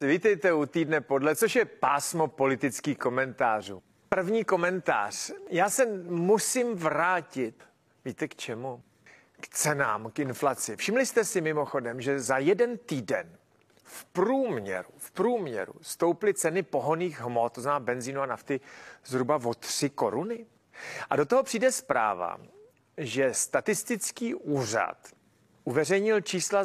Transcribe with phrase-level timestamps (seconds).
[0.00, 3.82] Vítejte u týdne podle, což je pásmo politických komentářů.
[4.08, 5.32] První komentář.
[5.50, 7.64] Já se musím vrátit.
[8.04, 8.82] Víte k čemu?
[9.40, 10.76] K cenám, k inflaci.
[10.76, 13.36] Všimli jste si mimochodem, že za jeden týden
[13.82, 18.60] v průměru, v průměru stouply ceny pohoných hmot, to znamená benzínu a nafty,
[19.04, 20.46] zhruba o 3 koruny.
[21.10, 22.38] A do toho přijde zpráva,
[22.96, 24.96] že statistický úřad
[25.64, 26.64] uveřejnil čísla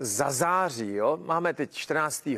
[0.00, 1.18] za září, jo?
[1.22, 2.28] máme teď 14.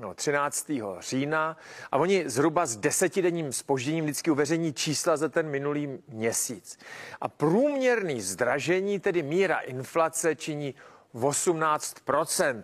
[0.00, 0.70] No, 13.
[1.00, 1.56] října
[1.92, 6.78] a oni zhruba s desetidenním spožděním vždycky uveřejní čísla za ten minulý měsíc.
[7.20, 10.74] A průměrný zdražení, tedy míra inflace, činí
[11.14, 12.62] 18%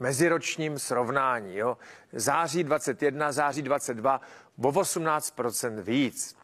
[0.00, 1.56] meziročním srovnání.
[1.56, 1.78] Jo?
[2.12, 4.20] Září 21, září 22,
[4.58, 6.36] o 18% víc.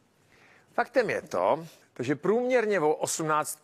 [0.75, 1.67] Faktem je to,
[1.99, 3.59] že průměrně o 18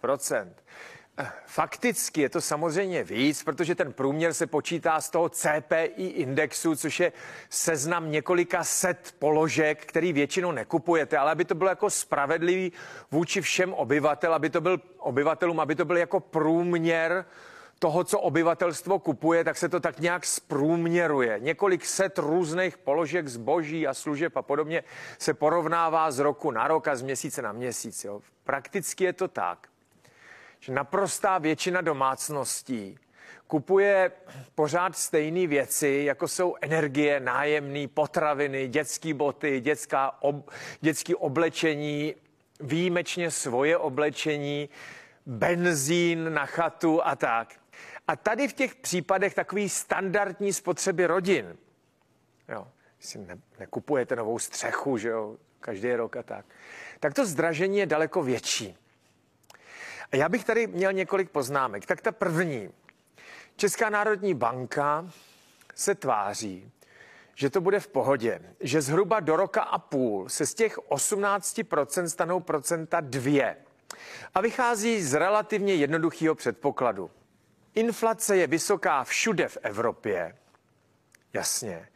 [1.47, 7.01] Fakticky je to samozřejmě víc, protože ten průměr se počítá z toho CPI indexu, což
[7.01, 7.13] je
[7.49, 12.73] seznam několika set položek, který většinou nekupujete, ale aby to bylo jako spravedlivý
[13.11, 17.25] vůči všem obyvatel, aby to byl obyvatelům, aby to byl jako průměr
[17.79, 21.39] toho, co obyvatelstvo kupuje, tak se to tak nějak zprůměruje.
[21.41, 24.85] Několik set různých položek zboží a služeb a podobně
[25.19, 28.05] se porovnává z roku na rok a z měsíce na měsíc.
[28.05, 28.21] Jo.
[28.45, 29.69] Prakticky je to tak,
[30.61, 32.99] že naprostá většina domácností
[33.51, 34.13] kupuje
[34.55, 40.51] pořád stejné věci, jako jsou energie, nájemné, potraviny, dětské boty, dětská ob,
[40.81, 42.15] dětské oblečení,
[42.61, 44.69] výjimečně svoje oblečení,
[45.27, 47.55] benzín na chatu a tak.
[48.09, 51.57] A tady v těch případech takový standardní spotřeby rodin,
[52.49, 52.69] jo,
[53.01, 56.47] si ne, nekupujete novou střechu, že jo, každý rok a tak,
[57.01, 58.77] tak to zdražení je daleko větší.
[60.13, 61.87] A já bych tady měl několik poznámek.
[61.87, 62.71] Tak ta první.
[63.57, 65.11] Česká národní banka
[65.75, 66.73] se tváří,
[67.35, 72.05] že to bude v pohodě, že zhruba do roka a půl se z těch 18%
[72.05, 73.57] stanou procenta dvě.
[74.35, 77.11] A vychází z relativně jednoduchého předpokladu.
[77.75, 80.37] Inflace je vysoká všude v Evropě.
[81.33, 81.89] Jasně.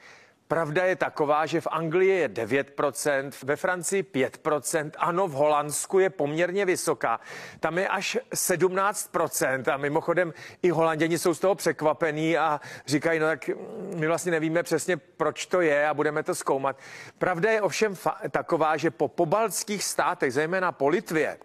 [0.49, 6.11] Pravda je taková, že v Anglii je 9%, ve Francii 5%, ano, v Holandsku je
[6.11, 7.21] poměrně vysoká.
[7.61, 13.27] Tam je až 17% a mimochodem i holanděni jsou z toho překvapení a říkají, no
[13.27, 13.51] tak
[13.95, 16.79] my vlastně nevíme přesně, proč to je a budeme to zkoumat.
[17.19, 17.95] Pravda je ovšem
[18.31, 21.39] taková, že po pobaltských státech, zejména po Litvě,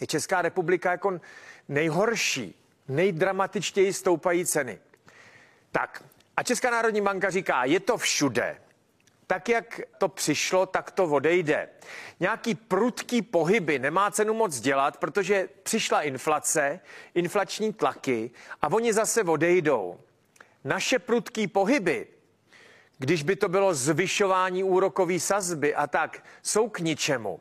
[0.00, 1.20] je Česká republika jako
[1.68, 2.56] nejhorší
[2.88, 4.78] nejdramatičtěji stoupají ceny.
[5.72, 6.04] Tak
[6.40, 8.56] a Česká národní banka říká, je to všude.
[9.26, 11.68] Tak, jak to přišlo, tak to odejde.
[12.20, 16.80] Nějaký prudký pohyby nemá cenu moc dělat, protože přišla inflace,
[17.14, 18.30] inflační tlaky
[18.62, 20.00] a oni zase odejdou.
[20.64, 22.06] Naše prudký pohyby,
[22.98, 27.40] když by to bylo zvyšování úrokové sazby a tak, jsou k ničemu.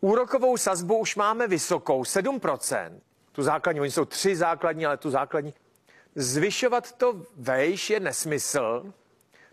[0.00, 3.00] Úrokovou sazbu už máme vysokou, 7%
[3.32, 5.54] tu základní, oni jsou tři základní, ale tu základní.
[6.14, 8.92] Zvyšovat to vejš je nesmysl.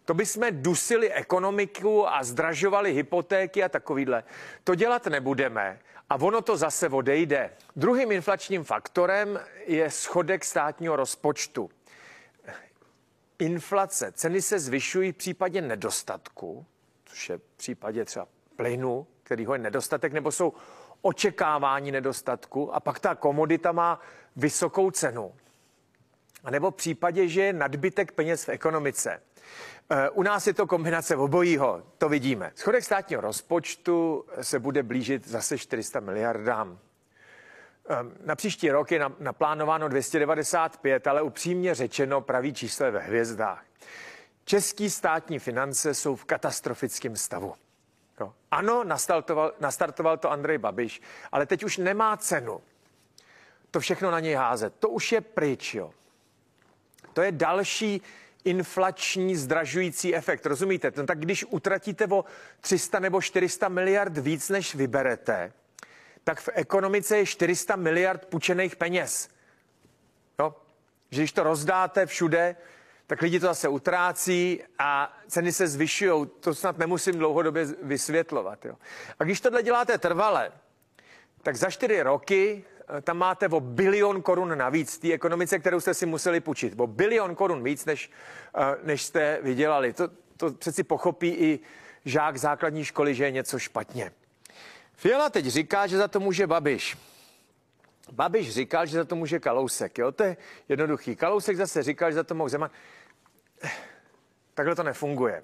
[0.06, 4.24] To bychom dusili ekonomiku a zdražovali hypotéky a takovýhle.
[4.64, 5.80] To dělat nebudeme
[6.10, 7.54] a ono to zase odejde.
[7.76, 11.70] Druhým inflačním faktorem je schodek státního rozpočtu.
[13.40, 16.66] Inflace, ceny se zvyšují v případě nedostatku,
[17.06, 20.54] což je v případě třeba plynu, kterýho je nedostatek, nebo jsou
[21.02, 24.00] očekávání nedostatku a pak ta komodita má
[24.36, 25.34] vysokou cenu.
[26.44, 29.22] A nebo v případě, že je nadbytek peněz v ekonomice.
[29.90, 32.52] Eh, u nás je to kombinace obojího, to vidíme.
[32.56, 36.80] Schodek státního rozpočtu se bude blížit zase 400 miliardám.
[37.90, 43.64] Eh, na příští rok je naplánováno 295, ale upřímně řečeno praví číslo ve hvězdách.
[44.46, 47.54] Český státní finance jsou v katastrofickém stavu.
[48.52, 52.62] Ano, nastartoval, nastartoval to Andrej Babiš, ale teď už nemá cenu
[53.72, 54.74] to všechno na něj házet.
[54.80, 55.92] To už je pryč, jo.
[57.18, 58.02] To je další
[58.44, 60.46] inflační zdražující efekt.
[60.46, 60.92] Rozumíte?
[60.98, 62.26] No tak když utratíte o
[62.62, 65.54] 300 nebo 400 miliard víc, než vyberete,
[66.24, 69.30] tak v ekonomice je 400 miliard půjčených peněz.
[70.40, 70.56] Jo?
[71.12, 72.56] Že když to rozdáte všude,
[73.08, 76.28] tak lidi to zase utrácí a ceny se zvyšují.
[76.40, 78.66] To snad nemusím dlouhodobě vysvětlovat.
[78.66, 78.76] Jo.
[79.20, 80.52] A když tohle děláte trvale,
[81.44, 82.64] tak za čtyři roky
[83.02, 86.80] tam máte o bilion korun navíc té ekonomice, kterou jste si museli půjčit.
[86.80, 88.12] O bilion korun víc, než,
[88.58, 89.94] eh, než jste vydělali.
[89.94, 90.08] To,
[90.38, 91.60] to přeci pochopí i
[92.06, 94.12] žák základní školy, že je něco špatně.
[94.94, 96.98] Fiala teď říká, že za to může Babiš.
[98.12, 99.98] Babiš říkal, že za to může Kalousek.
[99.98, 100.12] Jo?
[100.12, 100.38] To je
[100.70, 101.16] jednoduchý.
[101.16, 102.70] Kalousek zase říkal, že za to mohl Zeman.
[104.54, 105.44] Takhle to nefunguje.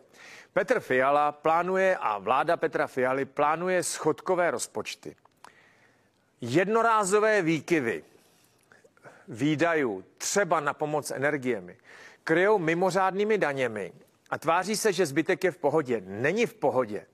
[0.53, 5.15] Petr Fiala plánuje a vláda Petra Fialy plánuje schodkové rozpočty.
[6.45, 8.03] Jednorázové výkyvy
[9.27, 11.77] výdajů, třeba na pomoc energiemi,
[12.23, 13.93] kryjou mimořádnými daněmi
[14.29, 16.01] a tváří se, že zbytek je v pohodě.
[16.05, 17.05] Není v pohodě.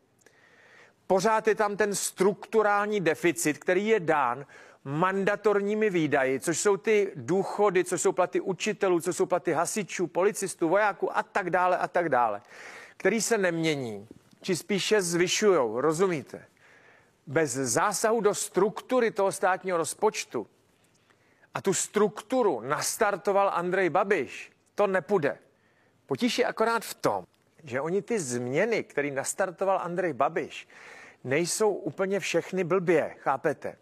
[1.07, 4.45] Pořád je tam ten strukturální deficit, který je dán
[4.83, 10.69] mandatorními výdaji, což jsou ty důchody, což jsou platy učitelů, což jsou platy hasičů, policistů,
[10.69, 12.41] vojáků a tak dále a tak dále,
[12.97, 14.07] který se nemění,
[14.41, 16.48] či spíše zvyšují, rozumíte?
[17.29, 20.47] Bez zásahu do struktury toho státního rozpočtu
[21.53, 25.37] a tu strukturu nastartoval Andrej Babiš, to nepůjde.
[26.05, 27.25] Potíž je akorát v tom,
[27.63, 30.67] že oni ty změny, které nastartoval Andrej Babiš,
[31.23, 33.77] nejsou úplně všechny blbě, chápete?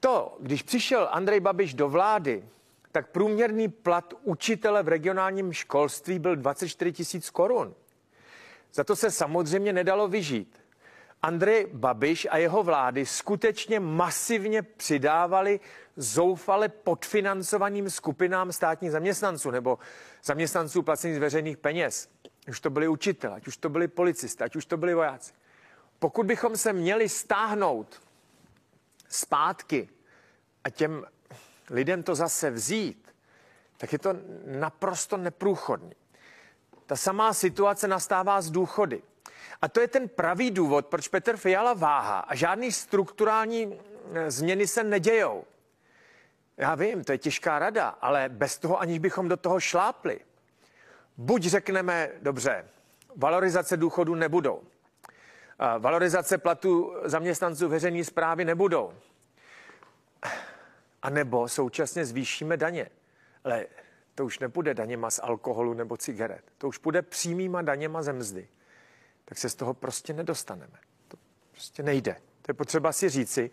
[0.00, 2.44] To, když přišel Andrej Babiš do vlády,
[2.92, 7.74] tak průměrný plat učitele v regionálním školství byl 24 tisíc korun.
[8.72, 10.59] Za to se samozřejmě nedalo vyžít.
[11.22, 15.60] Andrej Babiš a jeho vlády skutečně masivně přidávali
[15.96, 19.78] zoufale podfinancovaným skupinám státních zaměstnanců nebo
[20.24, 22.08] zaměstnanců placených z veřejných peněz.
[22.48, 25.32] Už to byli učitelé, ať už to byli policisté, ať už to byli vojáci.
[25.98, 28.02] Pokud bychom se měli stáhnout
[29.08, 29.88] zpátky
[30.64, 31.04] a těm
[31.70, 33.14] lidem to zase vzít,
[33.76, 34.14] tak je to
[34.46, 35.92] naprosto neprůchodný.
[36.86, 39.02] Ta samá situace nastává z důchody.
[39.62, 43.80] A to je ten pravý důvod, proč Petr Fiala váha a žádný strukturální
[44.14, 45.44] eh, změny se nedějou.
[46.56, 50.20] Já vím, to je těžká rada, ale bez toho, aniž bychom do toho šlápli.
[51.16, 52.68] Buď řekneme, dobře,
[53.16, 54.62] valorizace důchodu nebudou.
[55.78, 58.92] Valorizace platu zaměstnanců veřejné zprávy nebudou.
[61.02, 62.90] A nebo současně zvýšíme daně.
[63.44, 63.66] Ale
[64.14, 66.44] to už nepůjde daněma z alkoholu nebo cigaret.
[66.58, 68.48] To už půjde přímýma daněma ze mzdy.
[69.30, 70.78] Tak se z toho prostě nedostaneme.
[71.08, 71.16] To
[71.50, 72.16] prostě nejde.
[72.42, 73.50] To je potřeba si říci.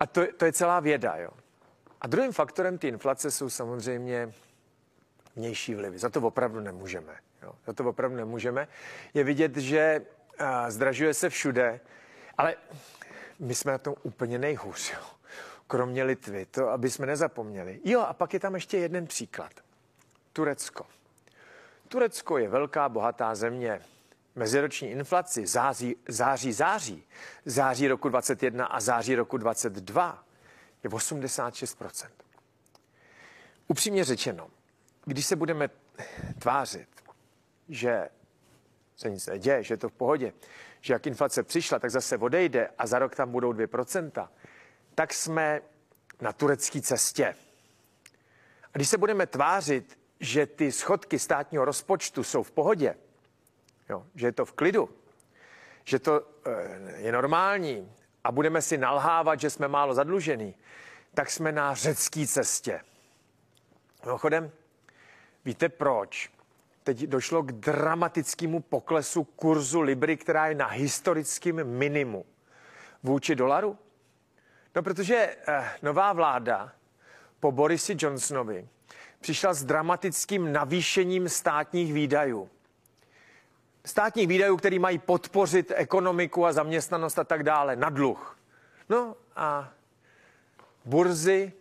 [0.00, 1.16] A to, to je celá věda.
[1.16, 1.30] Jo.
[2.00, 4.32] A druhým faktorem ty inflace jsou samozřejmě
[5.36, 5.98] vnější vlivy.
[5.98, 7.16] Za to opravdu nemůžeme.
[7.42, 7.52] Jo.
[7.66, 8.68] Za to opravdu nemůžeme.
[9.14, 10.06] Je vidět, že
[10.38, 11.80] a, zdražuje se všude,
[12.38, 12.56] ale
[13.38, 14.92] my jsme na tom úplně nejhůř.
[14.92, 15.06] Jo.
[15.66, 17.80] Kromě Litvy, to aby jsme nezapomněli.
[17.84, 19.52] Jo, a pak je tam ještě jeden příklad.
[20.32, 20.86] Turecko.
[21.88, 23.80] Turecko je velká, bohatá země.
[24.40, 27.04] Meziroční inflaci září, září, září,
[27.44, 30.24] září roku 21 a září roku 22
[30.84, 32.08] je 86%.
[33.68, 34.50] Upřímně řečeno,
[35.04, 35.68] když se budeme
[36.38, 36.88] tvářit,
[37.68, 38.08] že
[38.96, 40.32] se nic neděje, že je to v pohodě,
[40.80, 44.28] že jak inflace přišla, tak zase odejde a za rok tam budou 2%,
[44.94, 45.60] tak jsme
[46.20, 47.36] na turecké cestě.
[48.64, 52.94] A když se budeme tvářit, že ty schodky státního rozpočtu jsou v pohodě,
[53.90, 54.90] jo, že je to v klidu,
[55.84, 57.92] že to e, je normální,
[58.24, 60.54] a budeme si nalhávat, že jsme málo zadlužení,
[61.14, 62.80] tak jsme na řecké cestě.
[64.04, 64.50] Mimochodem,
[65.44, 66.30] víte proč?
[66.84, 72.26] Teď došlo k dramatickému poklesu kurzu Libry, která je na historickém minimu
[73.02, 73.78] vůči dolaru.
[74.74, 76.72] No, protože eh, nová vláda
[77.40, 78.68] po Borisi Johnsonovi
[79.20, 82.50] přišla s dramatickým navýšením státních výdajů
[83.86, 88.38] státních výdajů, který mají podpořit ekonomiku a zaměstnanost a tak dále, na dluh.
[88.88, 89.72] No a
[90.84, 91.52] burzy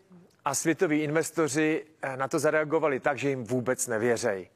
[0.45, 4.49] a světoví investoři eh, na to zareagovali tak, že jim vůbec nevěřejí.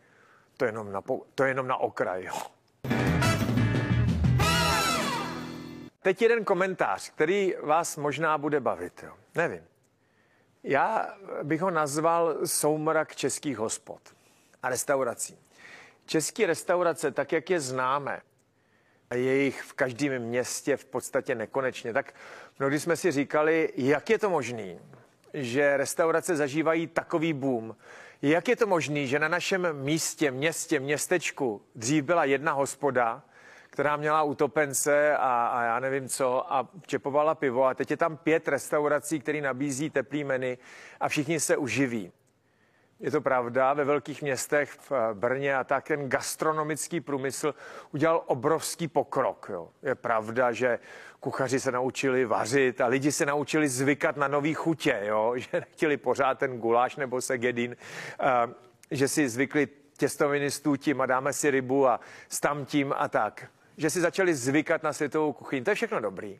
[0.57, 1.01] To je jenom na,
[1.35, 2.23] to je jenom na okraj.
[2.23, 2.33] Jo.
[6.01, 9.03] Teď jeden komentář, který vás možná bude bavit.
[9.03, 9.13] Jo.
[9.35, 9.63] Nevím.
[10.63, 14.01] Já bych ho nazval soumrak českých hospod
[14.63, 15.37] a restaurací.
[16.05, 18.21] České restaurace, tak jak je známe,
[19.09, 22.13] a je jich v každém městě v podstatě nekonečně, tak
[22.59, 24.75] mnohdy jsme si říkali, jak je to možné,
[25.33, 27.75] že restaurace zažívají takový boom.
[28.21, 33.23] Jak je to možné, že na našem místě, městě, městečku dřív byla jedna hospoda,
[33.69, 38.17] která měla utopence a, a já nevím co a čepovala pivo a teď je tam
[38.17, 40.57] pět restaurací, které nabízí teplý menu
[40.99, 42.11] a všichni se uživí.
[43.03, 47.55] Je to pravda, ve velkých městech v eh, Brně a tak ten gastronomický průmysl
[47.91, 49.49] udělal obrovský pokrok.
[49.53, 49.69] Jo.
[49.81, 50.79] Je pravda, že
[51.19, 55.33] kuchaři se naučili vařit a lidi se naučili zvykat na nový chutě, jo.
[55.37, 57.75] že nechtěli pořád ten guláš nebo segedin,
[58.21, 58.53] uh,
[58.91, 59.67] že si zvykli
[59.97, 63.51] těstoviny s tím a dáme si rybu a s tamtím a tak.
[63.77, 65.61] Že si začali zvykat na světovou kuchyni.
[65.61, 66.39] To je všechno dobrý.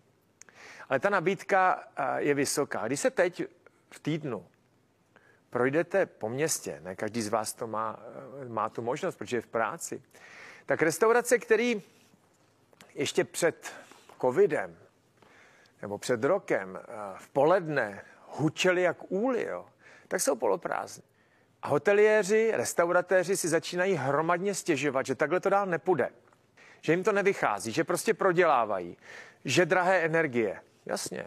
[0.89, 2.88] Ale ta nabídka uh, je vysoká.
[2.88, 3.43] Když se teď
[3.89, 4.46] v týdnu
[5.53, 8.00] projdete po městě, ne každý z vás to má,
[8.48, 10.03] má tu možnost, protože je v práci,
[10.65, 11.81] tak restaurace, který
[12.95, 13.74] ještě před
[14.22, 14.77] covidem
[15.81, 19.65] nebo před rokem eh, v poledne hučeli jak úly, jo,
[20.07, 21.03] tak jsou poloprázdní.
[21.62, 26.10] A hoteliéři, restauratéři si začínají hromadně stěžovat, že takhle to dál nepůjde.
[26.81, 28.98] Že jim to nevychází, že prostě prodělávají,
[29.45, 30.62] že drahé energie.
[30.86, 31.25] Jasně.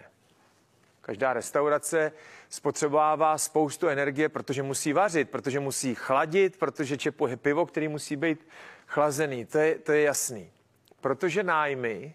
[1.07, 2.13] Každá restaurace
[2.49, 8.49] spotřebovává spoustu energie, protože musí vařit, protože musí chladit, protože čepuje pivo, který musí být
[8.87, 9.45] chlazený.
[9.45, 10.51] To je, to je jasný.
[11.01, 12.15] Protože nájmy,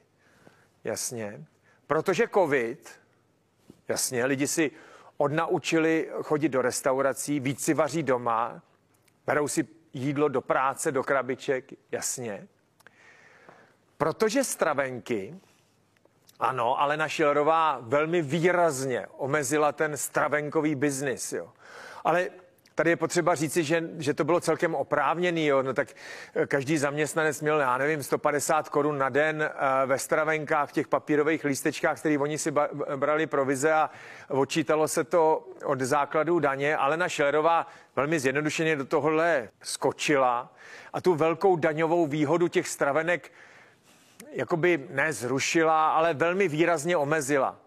[0.84, 1.46] jasně.
[1.88, 3.00] Protože covid,
[3.88, 4.72] jasně, lidi si
[5.18, 8.62] odnaučili chodit do restaurací, víc si vaří doma,
[9.28, 12.48] berou si jídlo do práce, do krabiček, jasně.
[13.98, 15.40] Protože stravenky,
[16.42, 21.50] ano, Alena Šilerová velmi výrazně omezila ten stravenkový biznis, jo.
[22.04, 22.30] Ale
[22.76, 25.46] Tady je potřeba říci, že, že to bylo celkem oprávněný.
[25.46, 25.64] Jo?
[25.64, 25.88] No tak
[26.36, 31.44] eh, každý zaměstnanec měl, já nevím, 150 korun na den eh, ve stravenkách, těch papírových
[31.44, 32.54] lístečkách, který oni si
[32.96, 33.90] brali provize a
[34.28, 36.78] odčítalo se to od základů daně.
[36.78, 40.54] Alena Šelerová velmi zjednodušeně do tohohle skočila
[40.94, 43.32] a tu velkou daňovou výhodu těch stravenek
[44.32, 47.60] jakoby nezrušila, ale velmi výrazně omezila.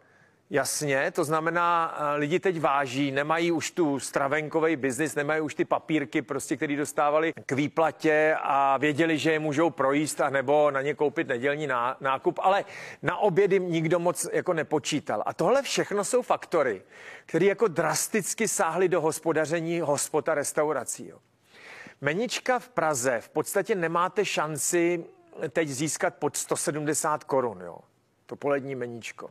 [0.51, 5.65] Jasně, to znamená, eh, lidi teď váží, nemají už tu stravenkový biznis, nemají už ty
[5.65, 10.83] papírky, prostě, které dostávali k výplatě a věděli, že je můžou projíst a nebo na
[10.83, 11.69] ně koupit nedělní
[12.01, 12.65] nákup, ale
[13.03, 15.23] na obědy nikdo moc jako nepočítal.
[15.27, 16.83] A tohle všechno jsou faktory,
[17.27, 21.13] které jako drasticky sáhly do hospodaření hospod a restaurací.
[22.01, 25.05] Menička v Praze v podstatě nemáte šanci
[25.49, 27.79] teď získat pod 170 korun, jo.
[28.27, 29.31] To polední meníčko.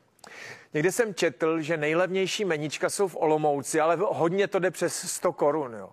[0.73, 5.33] Někde jsem četl, že nejlevnější menička jsou v Olomouci, ale hodně to jde přes 100
[5.33, 5.89] korun, jo.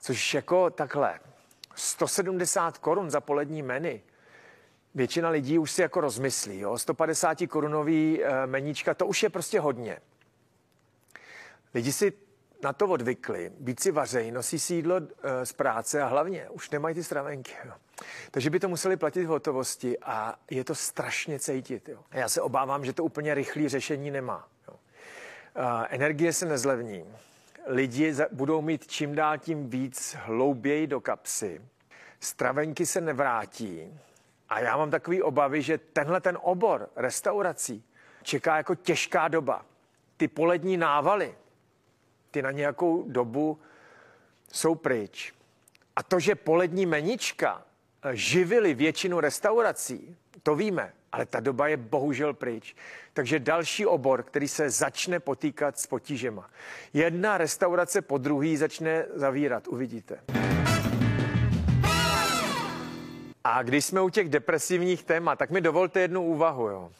[0.00, 1.20] Což jako takhle,
[1.74, 4.00] 170 korun za polední menu.
[4.94, 6.78] Většina lidí už si jako rozmyslí, jo.
[6.78, 9.98] 150 korunový e, menička, to už je prostě hodně.
[11.74, 12.12] Lidi si
[12.62, 16.70] na to odvykli, být si vařej, nosí si jídlo e, z práce a hlavně už
[16.70, 17.52] nemají ty stravenky.
[17.64, 17.72] Jo.
[18.30, 21.88] Takže by to museli platit v hotovosti a je to strašně cítit.
[21.88, 21.98] Jo.
[22.10, 24.48] Já se obávám, že to úplně rychlé řešení nemá.
[24.68, 24.74] Jo.
[25.54, 27.04] E, energie se nezlevní.
[27.66, 31.60] Lidi budou mít čím dál tím víc hlouběji do kapsy.
[32.20, 34.00] Stravenky se nevrátí.
[34.48, 37.84] A já mám takový obavy, že tenhle ten obor restaurací
[38.22, 39.64] čeká jako těžká doba.
[40.16, 41.34] Ty polední návaly,
[42.32, 43.58] ty na nějakou dobu
[44.52, 45.32] jsou pryč.
[45.96, 47.62] A to, že polední menička
[48.02, 52.76] eh, živily většinu restaurací, to víme, ale ta doba je bohužel pryč.
[53.12, 56.50] Takže další obor, který se začne potýkat s potížema.
[56.92, 60.20] Jedna restaurace po druhý začne zavírat, uvidíte.
[63.44, 66.68] A když jsme u těch depresivních témat, tak mi dovolte jednu úvahu.
[66.68, 66.92] Jo.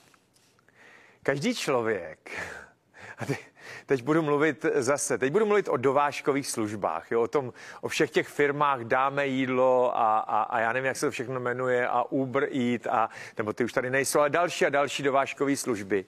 [1.22, 2.30] Každý člověk,
[3.18, 3.38] a ty,
[3.86, 8.10] teď budu mluvit zase, teď budu mluvit o dovážkových službách, jo, o tom, o všech
[8.10, 12.02] těch firmách dáme jídlo a, a, a já nevím, jak se to všechno jmenuje a
[12.02, 16.04] Uber Eat a, nebo ty už tady nejsou, ale další a další dovážkové služby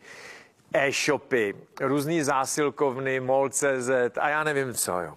[0.74, 3.90] e-shopy, různý zásilkovny, MOL.cz
[4.20, 5.16] a já nevím co, jo.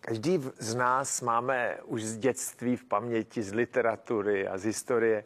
[0.00, 5.24] Každý z nás máme už z dětství v paměti, z literatury a z historie,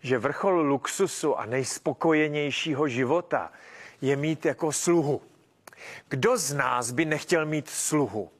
[0.00, 3.52] že vrchol luxusu a nejspokojenějšího života
[4.00, 5.22] je mít jako sluhu.
[6.08, 8.30] Kdo z nás by nechtěl mít sluhu,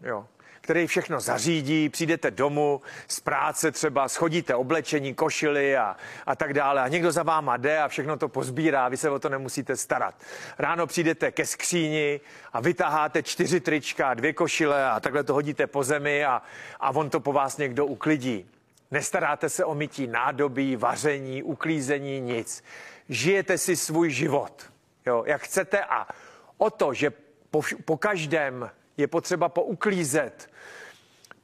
[0.00, 0.26] jo,
[0.62, 6.82] který všechno zařídí, přijdete domů z práce třeba, schodíte oblečení, košily a, a tak dále
[6.82, 10.14] a někdo za váma jde a všechno to pozbírá, vy se o to nemusíte starat.
[10.58, 12.20] Ráno přijdete ke skříni
[12.52, 16.42] a vytaháte čtyři trička, dvě košile a takhle to hodíte po zemi a,
[16.80, 18.46] a on to po vás někdo uklidí.
[18.90, 22.64] Nestaráte se o mytí nádobí, vaření, uklízení, nic.
[23.08, 24.70] Žijete si svůj život,
[25.06, 26.06] jo, jak chcete a
[26.58, 27.12] o to, že
[27.50, 30.50] po, po každém je potřeba pouklízet,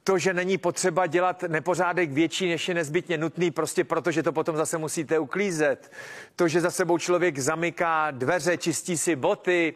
[0.03, 4.57] to, že není potřeba dělat nepořádek větší, než je nezbytně nutný, prostě protože to potom
[4.57, 5.91] zase musíte uklízet.
[6.35, 9.75] To, že za sebou člověk zamyká dveře, čistí si boty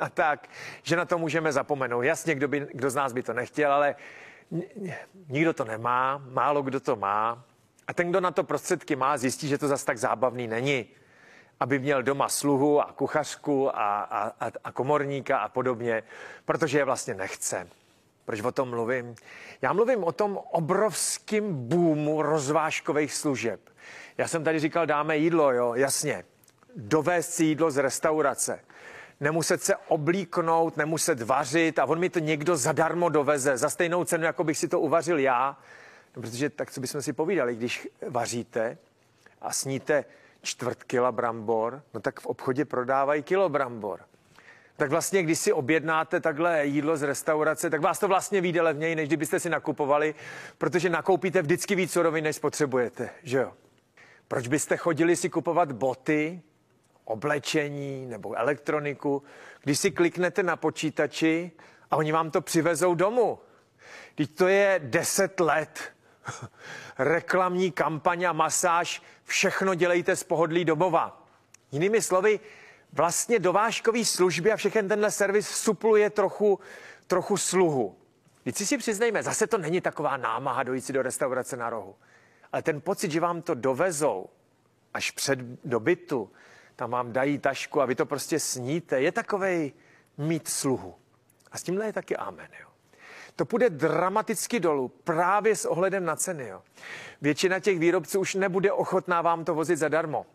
[0.00, 0.48] a tak,
[0.82, 2.02] že na to můžeme zapomenout.
[2.02, 3.94] Jasně, kdo, by, kdo z nás by to nechtěl, ale
[5.28, 7.44] nikdo to nemá, málo kdo to má.
[7.86, 10.86] A ten, kdo na to prostředky má, zjistí, že to zase tak zábavný není
[11.62, 16.02] aby měl doma sluhu a kuchařku a, a, a komorníka a podobně,
[16.44, 17.68] protože je vlastně nechce.
[18.24, 19.14] Proč o tom mluvím?
[19.62, 23.60] Já mluvím o tom obrovském boomu rozvážkových služeb.
[24.18, 26.24] Já jsem tady říkal, dáme jídlo, jo, jasně.
[26.76, 28.60] Dovést si jídlo z restaurace.
[29.20, 34.24] nemuset se oblíknout, nemuset vařit a on mi to někdo zadarmo doveze za stejnou cenu,
[34.24, 35.58] jako bych si to uvařil já.
[36.16, 38.78] No, protože tak, co bychom si povídali, když vaříte
[39.40, 40.04] a sníte
[40.42, 44.00] čtvrt kila brambor, no tak v obchodě prodávají kilo brambor.
[44.76, 48.94] Tak vlastně, když si objednáte takhle jídlo z restaurace, tak vás to vlastně vyjde levněji,
[48.94, 50.14] než kdybyste si nakupovali,
[50.58, 53.52] protože nakoupíte vždycky víc surovin, než potřebujete, že jo?
[54.28, 56.42] Proč byste chodili si kupovat boty,
[57.04, 59.22] oblečení nebo elektroniku,
[59.62, 61.50] když si kliknete na počítači
[61.90, 63.38] a oni vám to přivezou domů?
[64.14, 65.92] Teď to je 10 let.
[66.98, 71.26] Reklamní kampaň a masáž, všechno dělejte z pohodlí domova.
[71.72, 72.40] Jinými slovy,
[72.92, 76.60] vlastně dovážkový služby a všechen tenhle servis supluje trochu,
[77.06, 77.96] trochu sluhu.
[78.42, 81.94] Když si si přiznejme, zase to není taková námaha dojít si do restaurace na rohu.
[82.52, 84.28] Ale ten pocit, že vám to dovezou
[84.94, 86.30] až před do bytu,
[86.76, 89.72] tam vám dají tašku a vy to prostě sníte, je takovej
[90.18, 90.94] mít sluhu.
[91.52, 92.48] A s tímhle je taky amen.
[92.60, 92.71] Jo.
[93.42, 96.48] To půjde dramaticky dolů právě s ohledem na ceny.
[96.48, 96.62] Jo.
[97.22, 100.26] Většina těch výrobců už nebude ochotná vám to vozit zadarmo.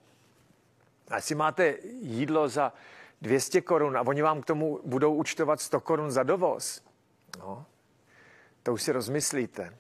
[1.08, 2.74] A jestli máte jídlo za
[3.22, 6.84] 200 korun a oni vám k tomu budou účtovat 100 korun za dovoz,
[7.40, 7.66] no,
[8.64, 9.78] to už si rozmyslíte.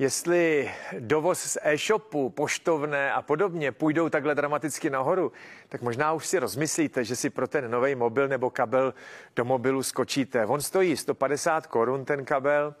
[0.00, 5.32] Jestli dovoz z e-shopu, poštovné a podobně půjdou takhle dramaticky nahoru,
[5.68, 8.94] tak možná už si rozmyslíte, že si pro ten nový mobil nebo kabel
[9.36, 10.46] do mobilu skočíte.
[10.46, 12.74] On stojí 150 korun ten kabel.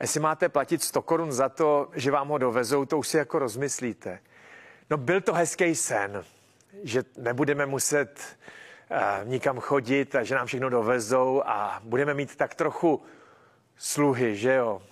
[0.00, 3.38] Jestli máte platit 100 korun za to, že vám ho dovezou, to už si jako
[3.38, 4.18] rozmyslíte.
[4.90, 6.24] No byl to hezký sen,
[6.82, 8.20] že nebudeme muset
[8.90, 13.02] uh, nikam chodit a že nám všechno dovezou a budeme mít tak trochu
[13.76, 14.82] sluhy, že jo?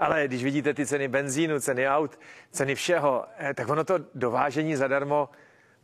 [0.00, 2.18] Ale když vidíte ty ceny benzínu, ceny aut,
[2.50, 5.28] ceny všeho, eh, tak ono to dovážení zadarmo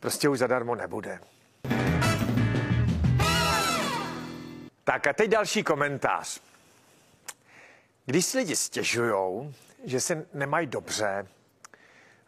[0.00, 1.18] prostě už zadarmo nebude.
[4.84, 6.40] Tak a teď další komentář.
[8.06, 11.26] Když si lidi stěžují, že se nemají dobře,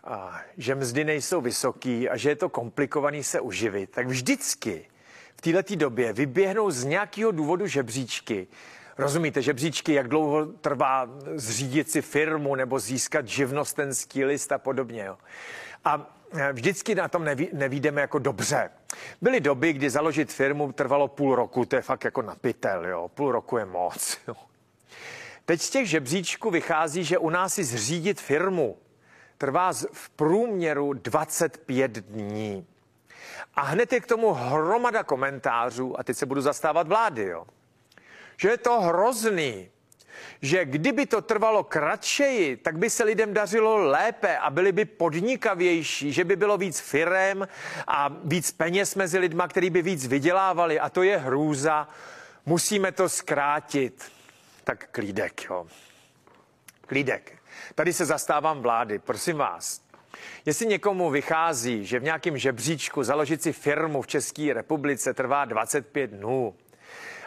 [0.05, 4.87] a že mzdy nejsou vysoký a že je to komplikovaný se uživit, tak vždycky
[5.37, 8.47] v této době vyběhnou z nějakého důvodu žebříčky,
[8.99, 15.05] Rozumíte, žebříčky, jak dlouho trvá zřídit si firmu nebo získat živnostenský list a podobně.
[15.05, 15.19] Jo.
[15.85, 18.71] A e, vždycky na tom neví, nevídeme jako dobře.
[19.21, 23.11] Byly doby, kdy založit firmu trvalo půl roku, to je fakt jako napitel, jo.
[23.15, 24.19] Půl roku je moc.
[24.29, 24.35] Jo.
[25.45, 28.79] Teď z těch žebříčků vychází, že u nás si zřídit firmu
[29.39, 32.67] trvá v průměru 25 dní.
[33.55, 37.45] A hned je k tomu hromada komentářů, a teď se budu zastávat vlády, jo
[38.39, 39.69] že je to hrozný,
[40.43, 46.13] že kdyby to trvalo kratšeji, tak by se lidem dařilo lépe a byli by podnikavější,
[46.13, 47.49] že by bylo víc firem
[47.87, 51.89] a víc peněz mezi lidma, který by víc vydělávali a to je hrůza.
[52.47, 54.13] Musíme to zkrátit.
[54.65, 55.67] Tak klídek, jo.
[56.87, 57.39] Klídek.
[57.75, 59.81] Tady se zastávám vlády, prosím vás.
[60.47, 66.11] Jestli někomu vychází, že v nějakém žebříčku založit si firmu v České republice trvá 25
[66.11, 66.55] dnů,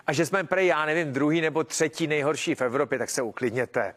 [0.07, 3.93] a že jsme prej, já nevím, druhý nebo třetí nejhorší v Evropě, tak se uklidněte.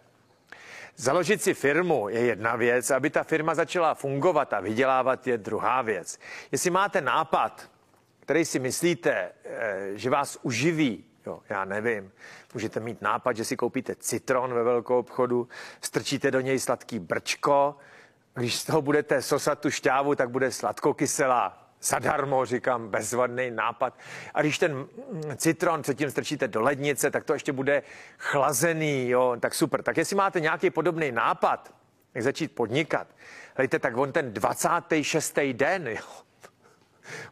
[0.96, 5.82] Založit si firmu je jedna věc, aby ta firma začala fungovat a vydělávat je druhá
[5.82, 6.18] věc.
[6.52, 7.70] Jestli máte nápad,
[8.20, 12.12] který si myslíte, eh, že vás uživí, jo, já nevím,
[12.54, 15.48] můžete mít nápad, že si koupíte citron ve velkou obchodu,
[15.80, 17.76] strčíte do něj sladký brčko,
[18.34, 23.98] když z toho budete sosat tu šťávu, tak bude sladkokyselá zadarmo, říkám, bezvadný nápad.
[24.34, 24.86] A když ten
[25.36, 27.82] citron předtím strčíte do lednice, tak to ještě bude
[28.18, 29.82] chlazený, jo, tak super.
[29.82, 31.74] Tak jestli máte nějaký podobný nápad,
[32.14, 33.06] jak začít podnikat,
[33.54, 35.38] hejte, tak on ten 26.
[35.52, 36.24] den, jo,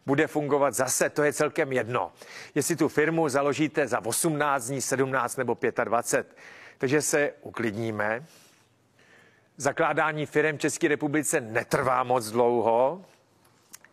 [0.06, 2.12] bude fungovat zase, to je celkem jedno.
[2.54, 6.36] Jestli tu firmu založíte za 18 dní, 17 nebo 25.
[6.78, 8.26] Takže se uklidníme.
[9.56, 13.04] Zakládání firm v České republice netrvá moc dlouho,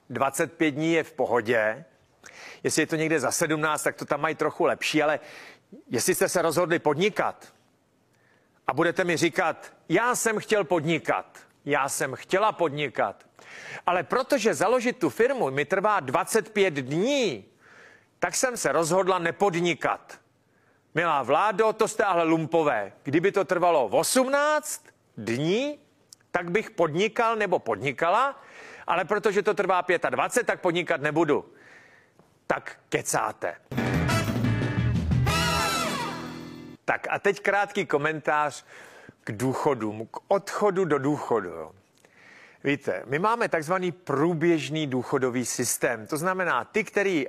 [0.10, 1.86] 25 dní je v pohodě.
[2.64, 5.20] Jestli je to někde za 17, tak to tam mají trochu lepší, ale
[5.90, 7.54] jestli jste se rozhodli podnikat
[8.68, 13.24] a budete mi říkat, já jsem chtěl podnikat, já jsem chtěla podnikat,
[13.86, 17.46] ale protože založit tu firmu mi trvá 25 dní,
[18.20, 20.20] tak jsem se rozhodla nepodnikat.
[20.96, 22.92] Milá vládo, to jste ale lumpové.
[23.04, 24.86] Kdyby to trvalo 18
[25.18, 25.80] dní,
[26.32, 28.42] tak bych podnikal nebo podnikala,
[28.90, 31.54] ale protože to trvá 25, tak podnikat nebudu.
[32.48, 33.56] Tak kecáte.
[36.86, 38.66] Tak a teď krátký komentář
[39.24, 41.72] k důchodům, k odchodu do důchodu.
[42.64, 46.08] Víte, my máme takzvaný průběžný důchodový systém.
[46.08, 47.28] To znamená, ty, kteří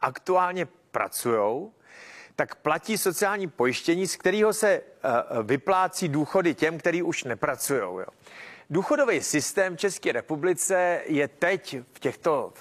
[0.00, 1.70] aktuálně pracují,
[2.36, 8.04] tak platí sociální pojištění, z kterého se uh, vyplácí důchody těm, kteří už nepracují.
[8.72, 12.52] Důchodový systém v České republice je teď v těchto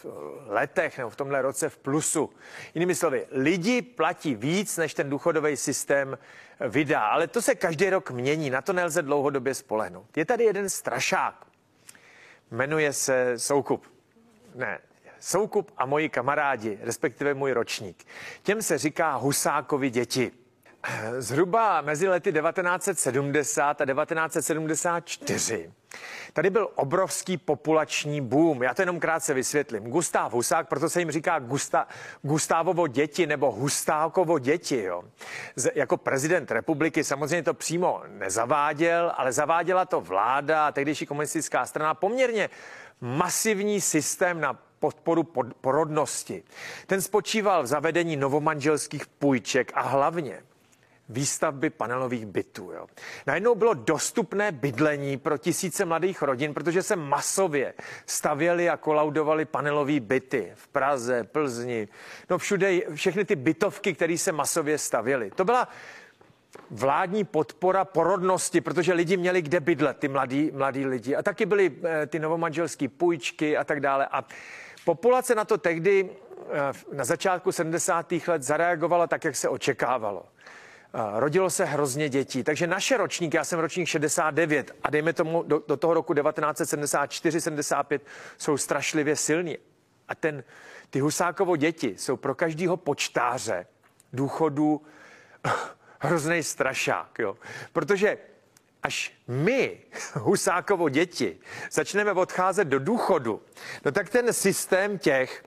[0.45, 2.29] letech nebo v tomhle roce v plusu.
[2.75, 6.17] Jinými slovy, lidi platí víc, než ten důchodový systém
[6.69, 10.17] vydá, ale to se každý rok mění, na to nelze dlouhodobě spolehnout.
[10.17, 11.45] Je tady jeden strašák,
[12.51, 13.87] jmenuje se Soukup.
[14.55, 14.79] Ne,
[15.19, 18.05] Soukup a moji kamarádi, respektive můj ročník.
[18.43, 20.31] Těm se říká Husákovi děti.
[21.17, 25.71] Zhruba mezi lety 1970 a 1974
[26.33, 28.63] tady byl obrovský populační boom.
[28.63, 29.83] Já to jenom krátce vysvětlím.
[29.83, 31.87] Gustav Husák, proto se jim říká Gusta,
[32.21, 34.83] Gustávovo děti nebo Hustákovo děti.
[34.83, 35.03] Jo.
[35.55, 41.65] Z, jako prezident republiky samozřejmě to přímo nezaváděl, ale zaváděla to vláda a tehdejší komunistická
[41.65, 42.49] strana poměrně
[43.01, 45.23] masivní systém na podporu
[45.61, 46.43] porodnosti.
[46.87, 50.43] Ten spočíval v zavedení novomanželských půjček a hlavně
[51.11, 52.71] výstavby panelových bytů.
[52.71, 52.87] Jo.
[53.27, 57.73] Najednou bylo dostupné bydlení pro tisíce mladých rodin, protože se masově
[58.05, 61.87] stavěly a kolaudovaly panelové byty v Praze, Plzni,
[62.29, 65.31] no všude, všechny ty bytovky, které se masově stavěly.
[65.35, 65.67] To byla
[66.69, 71.15] vládní podpora porodnosti, protože lidi měli kde bydlet, ty mladí, mladí lidi.
[71.15, 74.07] A taky byly e, ty novomanželské půjčky a tak dále.
[74.11, 74.23] A
[74.85, 78.13] populace na to tehdy e, na začátku 70.
[78.27, 80.25] let zareagovala tak, jak se očekávalo.
[80.93, 85.63] Rodilo se hrozně dětí, takže naše ročníky, já jsem ročník 69 a dejme tomu do,
[85.67, 87.99] do toho roku 1974-75
[88.37, 89.57] jsou strašlivě silní.
[90.07, 90.43] A ten,
[90.89, 93.65] ty Husákovo děti jsou pro každého počtáře
[94.13, 94.81] důchodu
[95.99, 97.37] hrozný strašák, jo.
[97.73, 98.17] Protože
[98.83, 99.77] až my,
[100.13, 101.39] Husákovo děti,
[101.71, 103.41] začneme odcházet do důchodu,
[103.85, 105.43] no tak ten systém těch,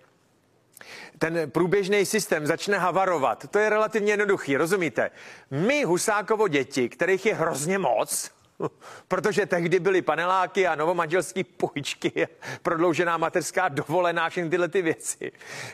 [1.19, 3.47] ten průběžný systém začne havarovat.
[3.51, 5.11] To je relativně jednoduchý, rozumíte?
[5.51, 8.31] My, Husákovo děti, kterých je hrozně moc,
[9.09, 12.29] protože tehdy byly paneláky a novomanželské půjčky,
[12.63, 15.33] prodloužená mateřská dovolená, všechny tyhle ty věci.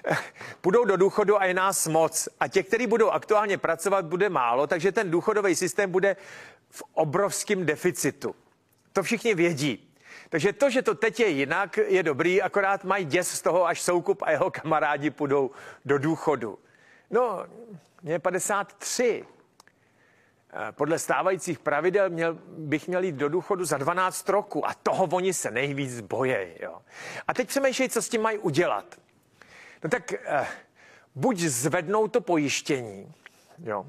[0.61, 2.29] Půjdou do důchodu a je nás moc.
[2.41, 6.17] A těch, kteří budou aktuálně pracovat, bude málo, takže ten důchodový systém bude
[6.71, 8.35] v obrovském deficitu.
[8.93, 9.90] To všichni vědí.
[10.29, 13.83] Takže to, že to teď je jinak, je dobrý, akorát mají děs z toho, až
[13.83, 15.51] Soukup a jeho kamarádi půjdou
[15.85, 16.59] do důchodu.
[17.11, 17.47] No,
[18.03, 19.25] mě je 53.
[20.71, 25.35] Podle stávajících pravidel měl, bych měl jít do důchodu za 12 roku a toho oni
[25.35, 26.55] se nejvíc bojejí.
[26.63, 26.83] Jo.
[27.29, 29.01] A teď přemýšlej, co s tím mají udělat.
[29.85, 30.47] No tak eh,
[31.15, 33.15] buď zvednou to pojištění,
[33.65, 33.87] jo,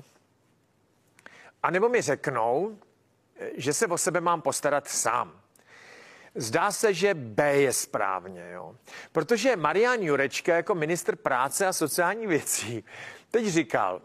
[1.64, 2.78] a nebo mi řeknou,
[3.40, 5.41] eh, že se o sebe mám postarat sám.
[6.36, 8.76] Zdá se, že B je správně, jo.
[9.12, 12.84] Protože Marian Jurečka jako ministr práce a sociální věcí
[13.32, 14.02] teď říkal,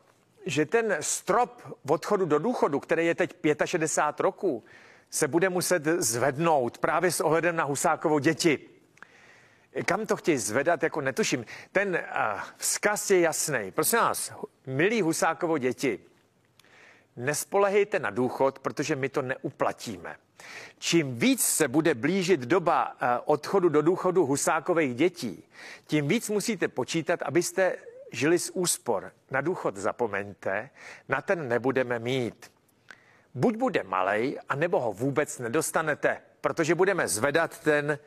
[0.46, 4.64] že ten strop odchodu do důchodu, který je teď 65 roků,
[5.10, 8.58] se bude muset zvednout právě s ohledem na Husákovo děti.
[9.84, 11.44] Kam to chtějí zvedat, jako netuším.
[11.72, 13.70] Ten uh, vzkaz je jasný.
[13.70, 14.32] Prosím vás,
[14.66, 16.00] milí Husákovo děti,
[17.16, 20.16] nespolehejte na důchod, protože my to neuplatíme.
[20.78, 25.44] Čím víc se bude blížit doba eh, odchodu do důchodu Husákových dětí,
[25.86, 27.76] tím víc musíte počítat, abyste
[28.12, 29.12] žili z úspor.
[29.30, 30.70] Na důchod zapomeňte,
[31.08, 32.52] na ten nebudeme mít.
[33.34, 37.98] Buď bude malej, anebo ho vůbec nedostanete, protože budeme zvedat ten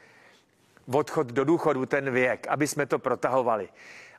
[0.94, 3.70] odchod do důchodu, ten věk, aby jsme to protahovali.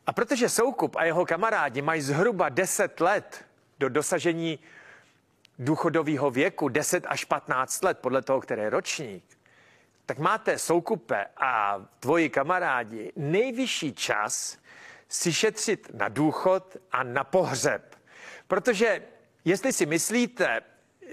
[0.06, 3.44] A protože Soukup a jeho kamarádi mají zhruba 10 let
[3.78, 4.58] do dosažení
[5.60, 9.24] důchodového věku 10 až 15 let, podle toho, který je ročník,
[10.06, 14.58] tak máte soukupe a tvoji kamarádi nejvyšší čas
[15.08, 17.96] si šetřit na důchod a na pohřeb.
[18.46, 19.02] Protože
[19.44, 20.60] jestli si myslíte,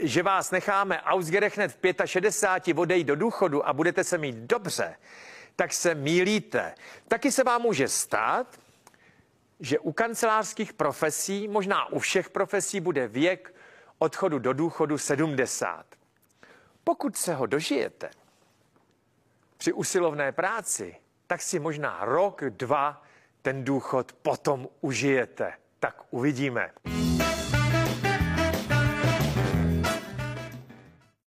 [0.01, 4.95] že vás necháme ausgerechnet v 65 odejít do důchodu a budete se mít dobře,
[5.55, 6.75] tak se mílíte.
[7.07, 8.59] Taky se vám může stát,
[9.59, 13.56] že u kancelářských profesí, možná u všech profesí, bude věk
[13.99, 15.85] odchodu do důchodu 70.
[16.83, 18.09] Pokud se ho dožijete
[19.57, 20.95] při usilovné práci,
[21.27, 23.03] tak si možná rok, dva
[23.41, 25.53] ten důchod potom užijete.
[25.79, 26.71] Tak uvidíme.